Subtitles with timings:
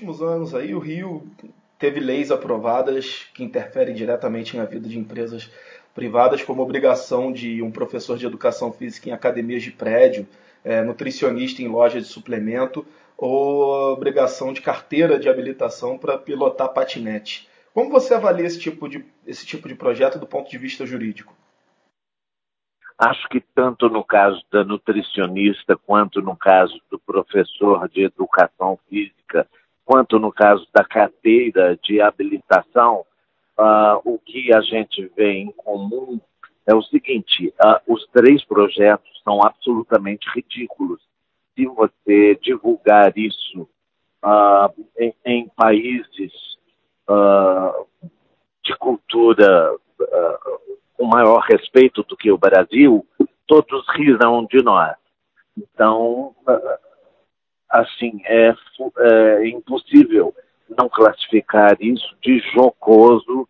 [0.00, 1.26] últimos anos aí, o Rio
[1.78, 5.50] teve leis aprovadas que interferem diretamente na vida de empresas
[5.94, 10.26] privadas, como obrigação de um professor de educação física em academias de prédio,
[10.64, 17.46] é, nutricionista em loja de suplemento ou obrigação de carteira de habilitação para pilotar patinete.
[17.74, 21.34] Como você avalia esse tipo, de, esse tipo de projeto do ponto de vista jurídico?
[22.96, 29.46] Acho que tanto no caso da nutricionista, quanto no caso do professor de educação física,
[29.90, 33.04] quanto no caso da carteira de habilitação,
[33.58, 36.20] uh, o que a gente vê em comum
[36.64, 41.00] é o seguinte: uh, os três projetos são absolutamente ridículos.
[41.56, 43.68] Se você divulgar isso
[44.24, 46.32] uh, em, em, países
[48.62, 49.74] de cultura
[50.96, 53.04] com maior respeito do que o Brasil,
[53.44, 54.94] todos rirão de nós.
[55.58, 56.36] Então,
[57.70, 58.52] assim, é,
[58.98, 60.34] é impossível
[60.76, 63.48] não classificar isso de jocoso,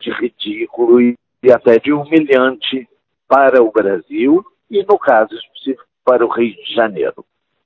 [0.00, 2.88] de ridículo e, e até de humilhante
[3.28, 7.24] para o Brasil e, no caso específico, para o Rio de Janeiro.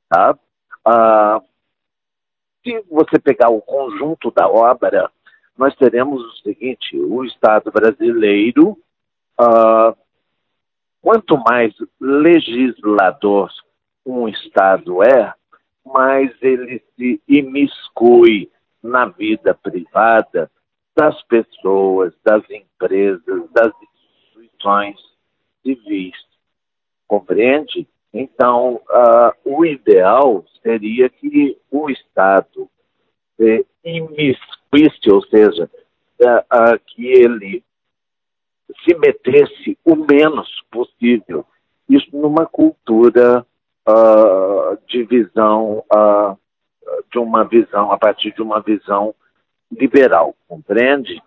[0.08, 0.38] Tá?
[0.84, 1.40] Ah,
[2.62, 5.10] se você pegar o conjunto da obra,
[5.56, 8.76] nós teremos o seguinte: o Estado brasileiro,
[9.38, 9.94] ah,
[11.00, 13.50] quanto mais legislador
[14.04, 15.34] um Estado é,
[15.86, 18.50] mais ele se imiscui
[18.82, 20.50] na vida privada
[20.96, 24.96] das pessoas, das empresas, das instituições
[25.62, 26.16] civis.
[27.06, 27.86] Compreende?
[28.12, 32.68] Então, uh, o ideal seria que o Estado
[33.36, 35.70] se imiscuisse, ou seja,
[36.20, 37.62] uh, que ele
[38.84, 41.44] se metesse o menos possível.
[41.88, 43.46] Isso numa cultura
[43.88, 46.38] uh, de visão, uh,
[47.10, 49.14] de uma visão, a partir de uma visão
[49.70, 51.22] liberal, compreende?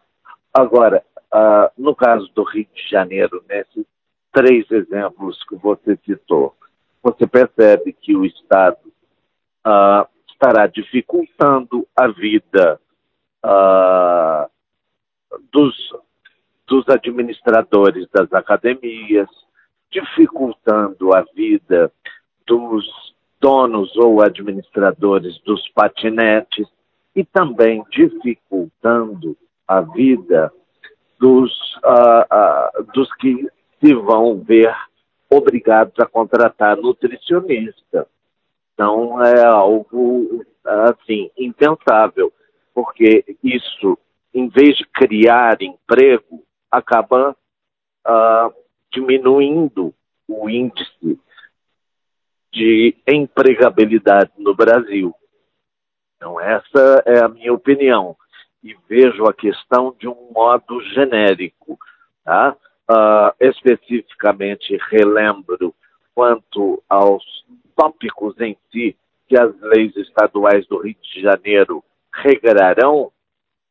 [0.54, 3.86] Agora, uh, no caso do Rio de Janeiro, nesses
[4.32, 6.56] três exemplos que você citou,
[7.02, 8.78] você percebe que o Estado
[10.30, 12.80] estará dificultando a vida
[15.52, 15.76] dos,
[16.68, 19.30] dos administradores das academias,
[19.92, 21.92] dificultando a vida
[22.50, 26.68] dos donos ou administradores dos patinetes
[27.16, 29.38] e também dificultando
[29.68, 30.52] a vida
[31.20, 31.52] dos,
[31.84, 33.48] uh, uh, dos que
[33.80, 34.76] se vão ver
[35.30, 38.08] obrigados a contratar nutricionista.
[38.74, 42.34] Então é algo assim impensável,
[42.74, 43.98] porque isso,
[44.34, 47.36] em vez de criar emprego, acaba
[48.08, 48.54] uh,
[48.92, 49.94] diminuindo
[50.28, 51.19] o índice
[52.52, 55.14] de empregabilidade no Brasil.
[56.16, 58.16] Então, essa é a minha opinião.
[58.64, 61.78] E vejo a questão de um modo genérico.
[62.24, 62.56] Tá?
[62.90, 65.74] Uh, especificamente, relembro
[66.14, 67.24] quanto aos
[67.76, 73.12] tópicos em si que as leis estaduais do Rio de Janeiro regrarão,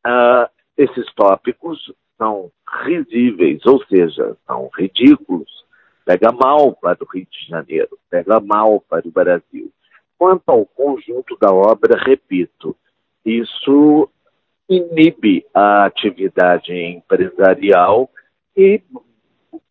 [0.07, 2.49] uh, esses tópicos são
[2.85, 5.59] risíveis, ou seja, são ridículos
[6.09, 9.71] pega mal para o Rio de Janeiro, pega mal para o Brasil.
[10.17, 12.75] Quanto ao conjunto da obra, repito,
[13.23, 14.09] isso
[14.67, 18.09] inibe a atividade empresarial
[18.57, 18.81] e,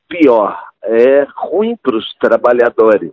[0.09, 3.10] pior, é ruim para os trabalhadores.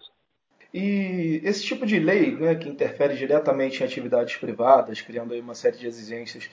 [0.71, 5.55] E esse tipo de lei, né, que interfere diretamente em atividades privadas, criando aí uma
[5.55, 6.47] série de exigências,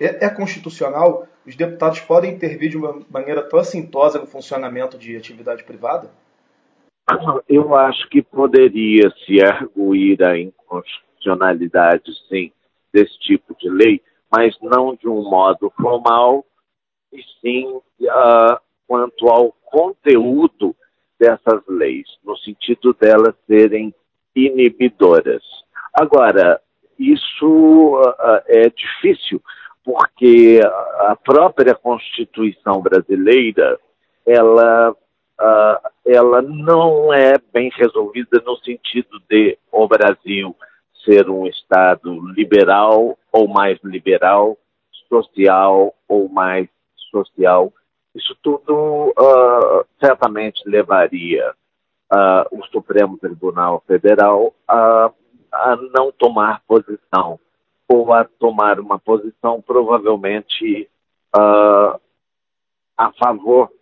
[0.00, 1.26] é, é constitucional?
[1.46, 6.10] Os deputados podem intervir de uma maneira tão assintosa no funcionamento de atividade privada?
[7.48, 12.52] Eu acho que poderia se arguir a inconstitucionalidade, sim,
[12.92, 16.44] desse tipo de lei, mas não de um modo formal,
[17.12, 20.76] e sim uh, quanto ao conteúdo
[21.18, 23.94] dessas leis, no sentido delas serem
[24.36, 25.42] inibidoras.
[25.94, 26.60] Agora,
[26.98, 29.42] isso uh, é difícil,
[29.88, 30.60] porque
[31.06, 33.80] a própria Constituição brasileira
[34.26, 40.54] ela, uh, ela não é bem resolvida no sentido de o Brasil
[41.06, 44.58] ser um Estado liberal ou mais liberal,
[45.08, 46.68] social ou mais
[47.10, 47.72] social.
[48.14, 51.54] Isso tudo uh, certamente levaria
[52.12, 55.10] uh, o Supremo Tribunal Federal a,
[55.50, 57.40] a não tomar posição
[57.88, 60.88] ou a tomar uma posição provavelmente
[61.34, 61.98] uh,
[62.96, 63.72] a favor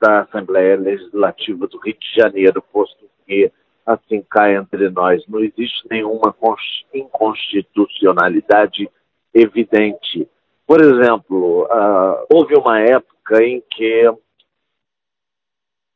[0.00, 3.52] da Assembleia Legislativa do Rio de Janeiro, posto que,
[3.86, 6.34] assim cá entre nós, não existe nenhuma
[6.92, 8.90] inconstitucionalidade
[9.32, 10.28] evidente.
[10.66, 14.12] Por exemplo, uh, houve uma época em que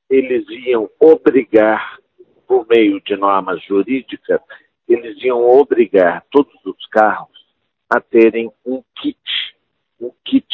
[0.08, 1.98] eles iam obrigar,
[2.46, 4.40] por meio de normas jurídicas,
[4.88, 7.35] eles iam obrigar todos os carros
[7.88, 9.18] a terem um kit,
[10.00, 10.46] um kit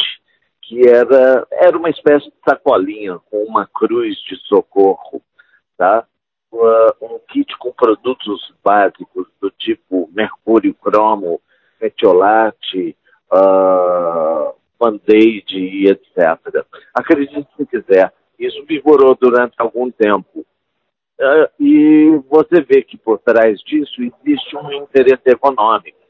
[0.60, 5.22] que era, era uma espécie de sacolinha com uma cruz de socorro,
[5.76, 6.06] tá?
[7.00, 11.40] um kit com produtos básicos do tipo mercúrio cromo,
[11.80, 12.96] metiolate,
[13.32, 16.64] uh, band-aid e etc.
[16.94, 20.44] Acredite se quiser, isso vigorou durante algum tempo.
[21.18, 26.01] Uh, e você vê que por trás disso existe um interesse econômico.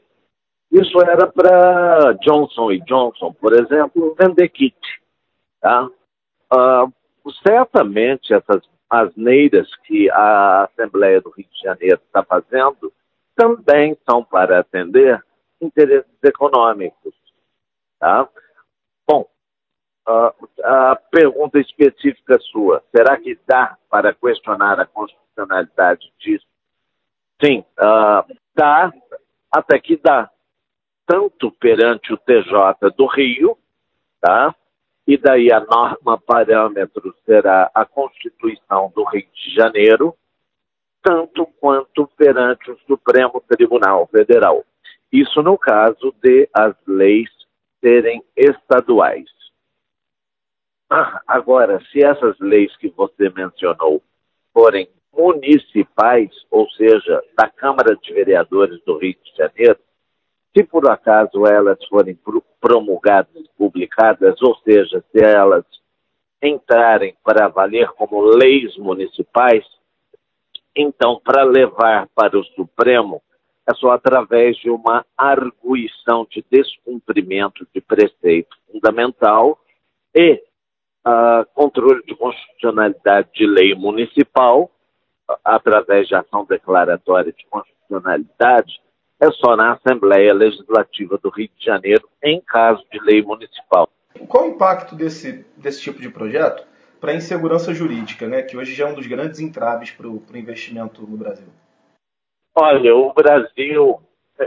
[0.73, 4.75] Isso era para Johnson Johnson, por exemplo, vender kit.
[5.61, 5.87] Tá?
[6.51, 6.91] Uh,
[7.47, 12.91] certamente essas asneiras que a Assembleia do Rio de Janeiro está fazendo
[13.35, 15.23] também são para atender
[15.61, 17.13] interesses econômicos.
[17.99, 18.27] Tá?
[19.07, 19.29] Bom,
[20.07, 20.33] uh,
[20.63, 26.47] a pergunta específica sua, será que dá para questionar a constitucionalidade disso?
[27.43, 28.91] Sim, uh, dá,
[29.51, 30.31] até que dá.
[31.05, 33.57] Tanto perante o TJ do Rio,
[34.21, 34.55] tá?
[35.05, 40.15] e daí a norma parâmetro será a Constituição do Rio de Janeiro,
[41.01, 44.63] tanto quanto perante o Supremo Tribunal Federal.
[45.11, 47.29] Isso no caso de as leis
[47.81, 49.29] serem estaduais.
[50.89, 54.01] Ah, agora, se essas leis que você mencionou
[54.53, 59.77] forem municipais, ou seja, da Câmara de Vereadores do Rio de Janeiro,
[60.55, 62.17] se por acaso elas forem
[62.61, 65.65] promulgadas, publicadas, ou seja, se elas
[66.41, 69.65] entrarem para valer como leis municipais,
[70.75, 73.21] então, para levar para o Supremo,
[73.67, 79.57] é só através de uma arguição de descumprimento de preceito fundamental
[80.13, 80.41] e
[81.07, 84.69] uh, controle de constitucionalidade de lei municipal,
[85.43, 88.81] através de ação declaratória de constitucionalidade,
[89.19, 93.89] é só na Assembleia Legislativa do Rio de Janeiro, em caso de lei municipal.
[94.27, 96.65] Qual o impacto desse, desse tipo de projeto
[96.99, 100.23] para a insegurança jurídica, né, que hoje já é um dos grandes entraves para o
[100.35, 101.47] investimento no Brasil?
[102.55, 103.99] Olha, o Brasil,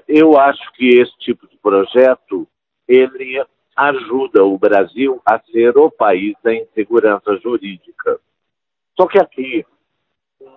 [0.07, 2.47] eu acho que esse tipo de projeto,
[2.87, 8.19] ele ajuda o Brasil a ser o país da insegurança jurídica.
[8.99, 9.67] Só que aqui,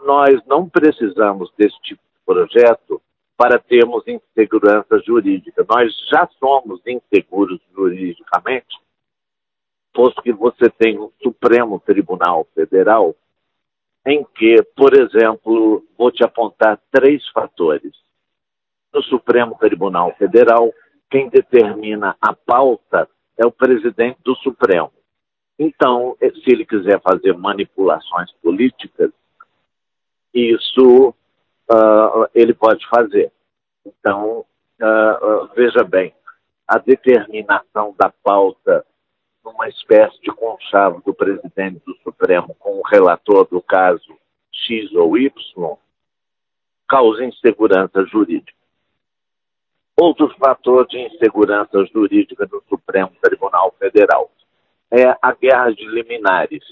[0.05, 3.01] nós não precisamos desse tipo de projeto
[3.39, 5.65] para termos insegurança jurídica.
[5.69, 8.77] Nós já somos inseguros juridicamente,
[9.93, 13.15] posto que você tem um Supremo Tribunal Federal
[14.05, 17.93] em que, por exemplo, vou te apontar três fatores.
[18.93, 20.73] No Supremo Tribunal Federal,
[21.09, 23.07] quem determina a pauta
[23.37, 24.91] é o presidente do Supremo.
[25.57, 29.11] Então, se ele quiser fazer manipulações políticas,
[30.33, 31.15] isso
[31.69, 33.31] uh, ele pode fazer.
[33.85, 34.45] Então,
[34.81, 36.13] uh, uh, veja bem,
[36.67, 38.85] a determinação da pauta
[39.43, 44.17] numa espécie de conchavo do presidente do Supremo com o relator do caso
[44.51, 45.31] X ou Y
[46.87, 48.57] causa insegurança jurídica.
[49.95, 54.31] Outro fator de insegurança jurídica do Supremo Tribunal Federal
[54.91, 56.63] é a guerra de liminares.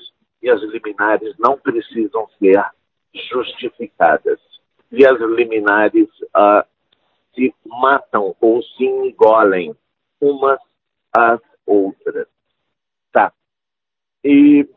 [0.42, 2.64] E as liminares não precisam ser
[3.14, 4.40] justificadas
[4.92, 6.66] e as liminares uh,
[7.34, 9.76] se matam ou se engolem
[10.20, 10.60] umas
[11.16, 12.28] às outras.
[13.12, 13.32] Tá.
[14.24, 14.68] E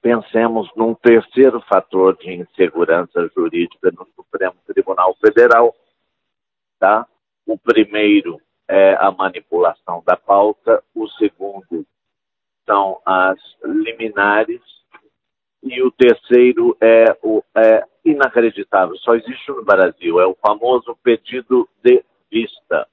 [0.00, 5.74] pensemos num terceiro fator de insegurança jurídica no Supremo Tribunal Federal.
[6.78, 7.06] Tá?
[7.46, 11.86] O primeiro é a manipulação da pauta, o segundo
[12.66, 14.60] são as liminares
[15.62, 21.68] e o terceiro é, o, é inacreditável, só existe no Brasil, é o famoso pedido
[21.82, 22.86] de vista.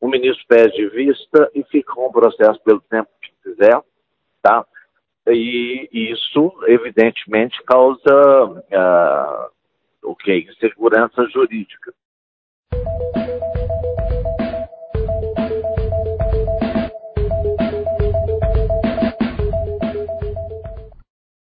[0.00, 3.80] O ministro pede vista e fica com o processo pelo tempo que quiser,
[4.42, 4.64] tá?
[5.28, 9.50] E isso, evidentemente, causa uh,
[10.02, 10.38] o que?
[10.38, 11.92] Insegurança jurídica.